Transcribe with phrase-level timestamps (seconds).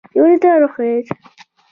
[0.11, 1.05] دی ونې ته ور وښوېد.